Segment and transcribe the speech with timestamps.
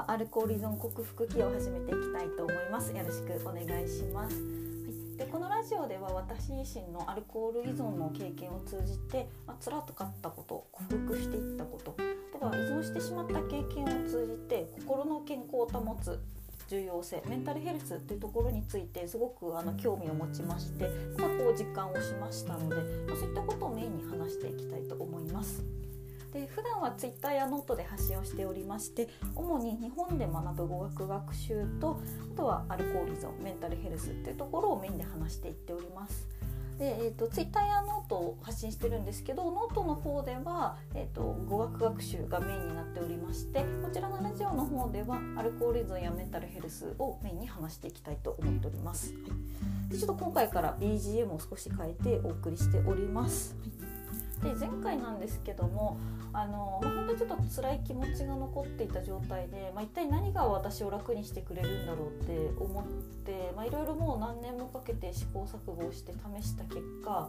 [0.00, 2.90] はアルコール依存克服期を始めていきたいと思います。
[2.90, 4.42] よろしくお願いします、は
[5.14, 16.18] い、でこのラジオでは私自身のアルコール依存の経験を通じて、まあ、辛かったこと克服していったことでは依存してしまった経験を通じて心の健康を保つ
[16.68, 25.62] 重要性メンタルヘルスっていうところについてすごくあの興味を持ちまして、まあ、こう実感をしましたので、まあ、そういったことをメインに話していきたいと思います。
[26.32, 32.00] で普段は Twitter やノートで発信をしておりまして主に日本で学ぶ語学学習と
[32.34, 36.28] あとはアルコール依存メンタルヘルスっていうところをメインで話していっております。
[36.78, 49.12] で、えーと、ツイッターやノートを発信してるんですけどノートの方では、えーと、語学学習がメインになっておりましてこちらのラジオの方ではアルコール依存やメンタルヘルスをメインに話していきたいと思っております。
[49.12, 49.18] は
[49.90, 53.54] い、でちょっと今回から BGM を少し変えてお送りしております。
[53.78, 53.89] はい
[54.42, 55.98] で前回なんですけども
[56.32, 62.84] あの、ま、本当にちょっと辛い気持ちが残っていた状態で、まあ、一体何が私を楽にしてくれるんだろうって思っ
[63.24, 67.28] ていろいろもう何年もかけて試行錯誤をして試した結果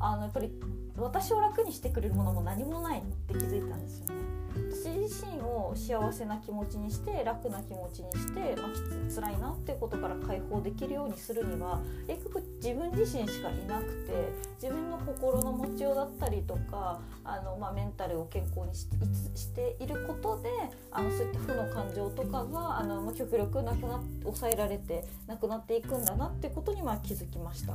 [0.00, 0.52] あのやっぱり
[0.96, 4.42] 私を楽にしてくれるものも何もないって気づいたんですよね。
[4.70, 14.12] 私自身を幸せな気持ちにして楽な気持ちにして、まあ、辛いなっていうことから解放できるようにするには結局自分自身しかいなくて
[14.62, 18.86] 自分の心の持ちようだったりとかあの、まあ、メンタルを健康にし
[19.34, 20.48] していることで
[20.92, 27.74] あのそういった負の感情とかがあの、まあ、極力なくな抑えられてなくなっていくんだなってことにまあ気づきました。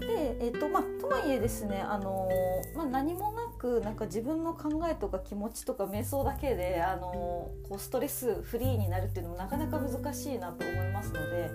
[0.00, 11.50] で、えーとまあ、とはいえですね、あのー、まあ、何もなくなんか自分の考えとか気持ちとか瞑想だけで、あのー、こうストレスフリーになるっていうのもなかなか難しいなと思いますので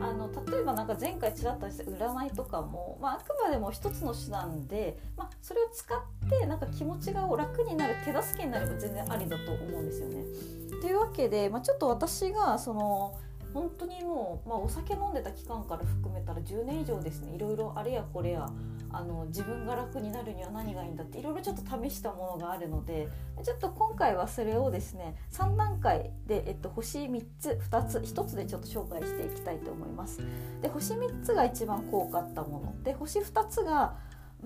[0.00, 10.24] あの例えばなんか前回ちらっとした占いとかも、まあ、あくまでも一つの手段で、まあ、それを使ってなんか気持ちが楽になる手助けになれば全然ありだと思うんですよね。
[10.80, 13.18] というわけで、まあ、ちょっと私がその
[13.52, 18.48] 本当にもう、まあ、お酒飲んでた期間から含めたら10年以上ですねいろいろあれやこれや
[18.92, 23.08] あの自分が楽になるには何がいいんだっていろいろちょっと試したものがあるので
[23.44, 30.20] ちょっと今回はそれをですね3段階で、えっと、星3つ2つ1つでちょっと紹介していきたいと思います。
[30.62, 33.96] で星3つが一番効果あったもので星2つが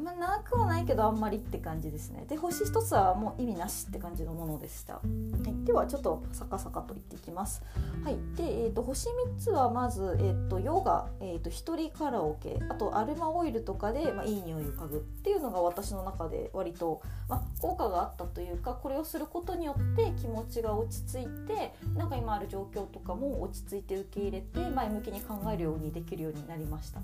[0.02, 2.24] まあ、なくはないけどあんまりって感じですね。
[2.28, 5.00] で星一つはもう意味なしって感じのものでした、は
[5.46, 7.62] い、ではちょっとサカサカと言っていきます。
[8.02, 8.16] はい。
[8.36, 27.00] で、えーと、星3つはまず、えーと、ヨガ、えーと、一人カラオケあとアルマオイルとかで、まあ、いい匂いを嗅ぐっていうのが私の中で割と、まあ、効果があったというかこれをすることによって気持ちが落ち着いてなんか今ある状況とかも落ち着いて受け入れて前向きに考えるようにできるようになりました。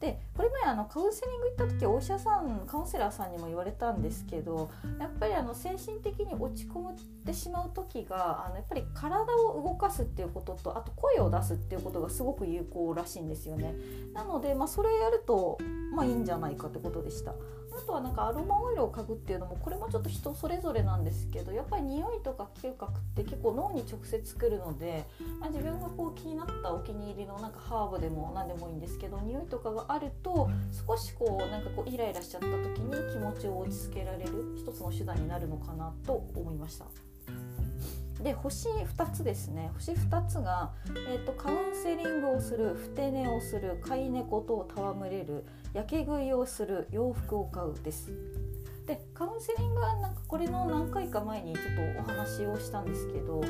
[0.00, 4.70] でこれ前あのカウンセリング行った時お医者さんカウンセラーさんにも言われたんですけど
[5.00, 13.74] やっぱりあの精神的に落ち込むってしまう時があのやっぱり体を動かすっていうこととあと声を出すっていうことがすごく有効らしいんですよね。
[14.12, 15.58] なので、まあ、それやると、
[15.94, 17.34] まあ、いいんじゃないかってことでした。
[17.76, 25.04] あとはなんかアロマオイルを嗅ぐっていうのもこれもちょっと人それぞれなんですけどやっぱり匂いとか嗅覚って結構脳に直接くるので、
[25.40, 30.48] まあ、自分がこう気になったお気に入りのなんかハーブでも何でもいいんですけど匂いとかがあると
[30.86, 37.05] 少しこうなんかこうイライラしちゃった時に気持ちを落ち着けられる一つの手段になるのかなと思いました。
[38.22, 39.70] で星2つですね。
[39.74, 40.72] 星2つが、
[41.08, 45.44] えーと、カウンセリングをするふて寝をする飼い猫と戯れる
[45.74, 48.12] やけ食いをする洋服を買うです。
[48.86, 53.42] でカウンセリングはなんかこれの何回か前にちょっとお話をしたんですけど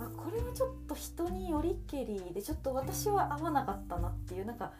[0.00, 4.72] あこれはちょっと人によりけりでちょっと私は合わなかったなっていうなんか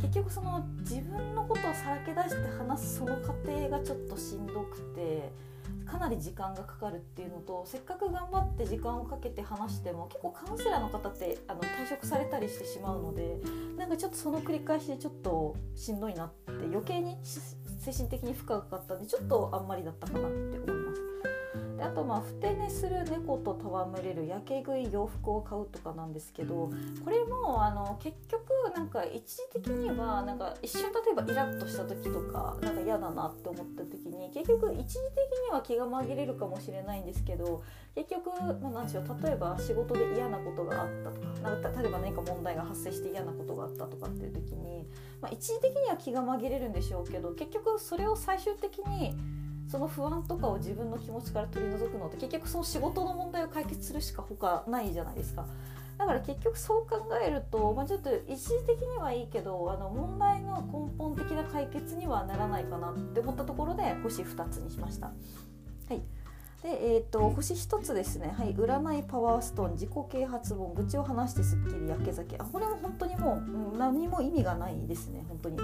[0.00, 5.32] 結局その自分のことをさらけ出して話すその過程がちょっとしんどくて
[5.86, 13.38] かなり時間がかかるっていうのとせっかく頑張って時間をかけて話しても結構カウンセラーの方ってあの退職されたりしてしまうので
[13.78, 20.75] なんかちょっとその繰り返しでちょっとしんどいなって余計に精神的に負荷がかかったんでちょっとあんまりだったかなって思います。
[21.76, 26.70] であとまあふて寝する猫と戯れるやけ食い洋服を買うとかなんですけど
[27.04, 37.62] これもあの結局なんか一時的にはなんか一瞬例えばイラッとした時とかなんか嫌だなって思った時に結局一時的には気が紛れるかもしれないんですけど
[37.94, 44.86] 結局、まあ、何でしょう例えば仕事で嫌なことがあったとかなんか例えば何か問題が発生して嫌なことがあったとかっていう時に、
[45.20, 49.14] まあ、一時的には気が紛れるんでしょうけど結局それを最終的に
[49.68, 55.44] その不安とかを自分の気持ちから取り除くのって結局その仕事の問題を解決するしか他ないじゃないですか。
[55.98, 65.06] だから結局そう考えると、まあ、ちょっと一時的にはいいけどあの問題の根本的な解決にはならないかなって思ったところで星2つにしました。
[65.06, 65.12] は
[65.94, 66.02] い、
[66.62, 75.56] で、えーと、星一つですね、はい、占いパワーストーン自己啓発本愚痴を話してすっきり焼け酒あこれも本当にもう、うん、何も意味がないですね本当に。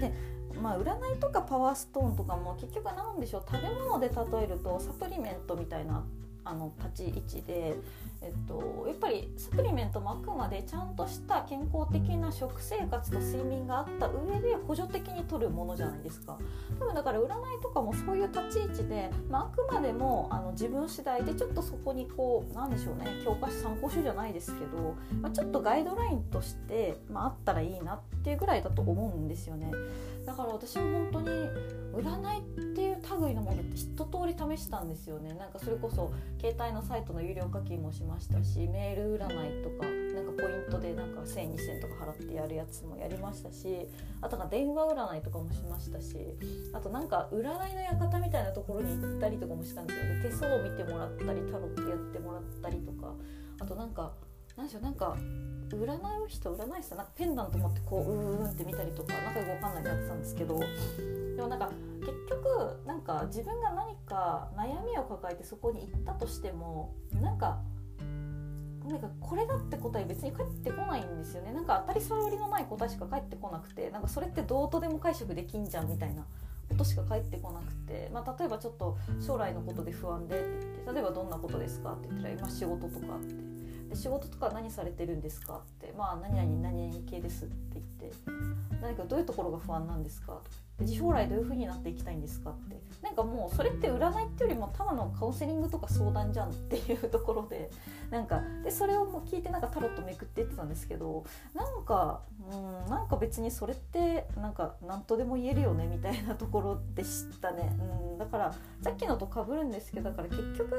[0.00, 0.12] で
[0.60, 6.04] まあ、占いとかパワーストーンとかも結局何でしょう食べ物で例えるとサプリメントみたいな
[6.44, 7.76] あの立ち位置で、
[8.22, 16.38] えっと、やっぱりサプリメントもあくまでちゃんとした健康的な食生活と睡眠があった上で補助的に取るものじゃないですか。
[16.78, 17.28] 多分だから占い
[17.62, 29.70] とかもそういう立ち位置で、まあ、あくまでもあの自分次第でちょっとそこにこうなんでしょうね教科書参考書じゃないですけど、まあ、ちょっとガイドラインとして、まあ、あったらいいなっていうぐらいだと思うんですよね。
[30.26, 31.28] だから私も本当に
[31.94, 35.34] 占いっていう類のものって一通り試したんですよね。
[35.34, 43.86] なんかそれこそ携帯のサイトの有料課金もしましたしメール占いとかなんかポイントでなんか1,000,2,000とか払ってやるやつもやりましたし
[44.22, 46.16] あとなんか電話占いとかもしましたし
[46.72, 47.44] あとなんか占い
[47.74, 50.04] の館みたいなところに行ったりとかもしたんですよ。
[50.06, 53.14] ね手相を見てもらったりタロットやってもらったりとか
[53.60, 54.12] あとなんか
[54.56, 55.16] 何でしょうなんか
[55.68, 60.58] 占う人占い師さんなんかペンダント持ってこううーんって見たりとかなんかよくわかんないでやってたんですけど
[61.40, 61.70] でもなんか
[62.00, 67.60] 結局なんか自分が何か悩みを抱えてそこに行ったとしてもなんか
[68.86, 71.52] なんかこれだって答え別に返ってこないんですよね。
[71.52, 76.26] なんか当たり障りのない答えしか返ってこなくてなんかそれってどうとでも解釈できんじゃんみたいな
[76.68, 80.48] ことしか返ってこなくて、まあ、例えばちょっと将来のことで不安でって
[80.84, 83.34] 言って例えばどんなことですかって言ったら今仕事とかって。
[83.88, 85.94] で仕事とか何されてるんですかって。
[85.96, 88.60] まあ何々何々系ですって言って。
[88.80, 90.40] 何かどういうところが不安なんですか
[90.88, 92.80] 将来どういう風になっていきたいんですかって。
[93.02, 97.70] なんかもうそれって占いっていうよりもただのカウンセリングとか相談じゃんっていうところで。
[98.10, 101.24] なんかでそれをもう聞いてなんかタロットめくって言ってたんですけど
[101.54, 102.22] なんか
[102.52, 107.76] うんなんか別にそれってなんか何とでも言えるよねみたいなところでしたね。
[108.12, 110.74] うんだからさっきのと被るんですけどだから結局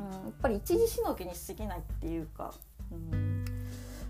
[0.00, 2.54] うん、やっぱり一時しのぎに過ぎないっていうか、
[2.90, 3.44] うん、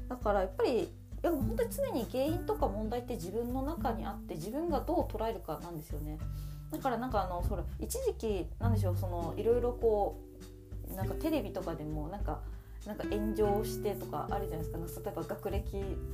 [0.08, 0.88] だからやっぱり
[1.22, 6.18] いや本当に常に原因とか問題って自分の中にあって自分がどう捉えるかなんですよね。
[6.70, 10.20] だからなんかあのそれ一時期なんでしょうそのいろいろこ
[10.90, 12.40] うなんかテレビとかでもなんか
[12.86, 15.10] なんか炎上してとかあるじゃないですか。
[15.10, 15.62] 例えば学歴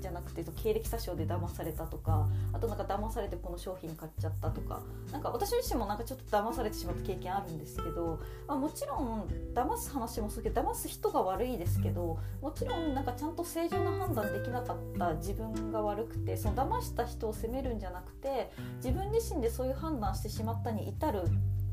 [0.00, 4.80] じゃなくて経歴詐称で騙されたとかあとなんか騙されてこの商品買っちゃったとか。
[5.12, 21.22] なんか私自身もなんかちょっと騙されてしまった経験あるんですけど、まあ、もちろん騙す話もそうけど騙す人が悪いですけどもちろんなんかちゃんと正常な判断できなかった自分が悪くてその騙した人を責めるんじゃなくて自分自身でそういう判断してしまったに至る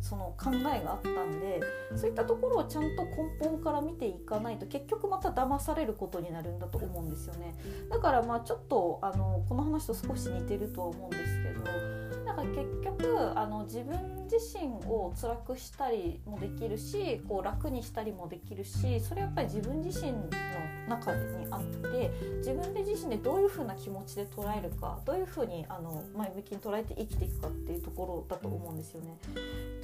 [0.03, 1.61] その考えがあったんで
[1.95, 7.55] そういったところをちゃんと根本から見ていかないと結局また騙されることになるんだと思うんですよね。
[7.89, 12.02] だからまあちょっとあのこの話と少し似てるとは思うんですけど
[12.35, 20.19] なんか結局あの自分自身を辛くしたりもできるしこう楽にしたりもできるしそれやっぱり自分自身の
[20.87, 29.17] 中にあって自分で自身でどういうふうな気持ちで捉えるかどういうふうにあの前向きに捉えて生きていくかっていうところだと思うんですよね。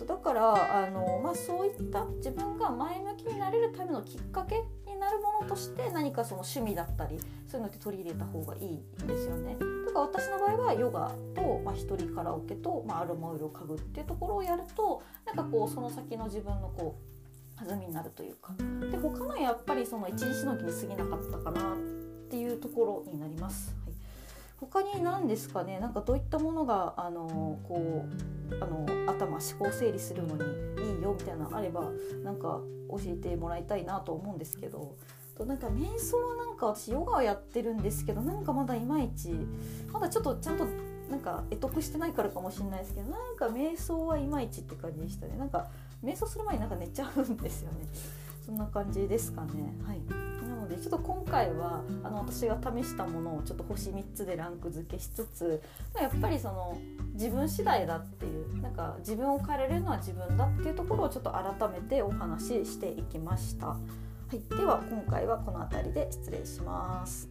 [0.07, 8.65] だからあの、まあ、そういった自分が前向きになれるためのきっかけになるものとして何かその趣味だったりそういうのって取り入れた方がいい
[9.03, 9.78] んですよね。
[9.89, 16.95] だから私の場合はヨガと、まあ、一人カラオケと、まあ、アロマオイルを嗅ぐっていうところをやるとなんかこうその先の自分のこ
[17.61, 18.53] う弾みになるというか。
[18.91, 21.77] で他のやっぱりその一時しのぎに過ぎなかったかなっ
[22.29, 23.75] ていうところになります。
[23.85, 23.95] はい、
[24.59, 25.79] 他に何ですかね？
[25.79, 28.05] なんかどういったものがあのこ
[28.51, 30.43] うあの頭思考整理するのに
[30.95, 31.89] いいよみたいなのあれば
[32.23, 34.95] なんか教えてもらいたいなと思うんですけど
[35.39, 39.33] となんか瞑想なんか私ヨガをやってるんですけどなんかまだいまいち
[39.91, 40.67] まだちょっとちゃんと
[41.09, 45.67] なんか得得してないからかもしれないですけどなんか瞑想はいまいちって感じでしたねなんか
[46.03, 47.77] 瞑想する前になんか寝ちゃうんですよね
[48.45, 50.01] そんな感じですかねはい
[50.47, 55.61] なのでちょっと今回はあの私が試したものをちょっと星3つでランク付けしつつ
[55.99, 56.77] やっぱりその
[57.13, 63.77] 自分次第だっていうなんか自分を変えれるのは自分だっていうところをちょっと改めてお話ししていきました。
[64.29, 67.27] はい、では今回はこの辺りで失礼します。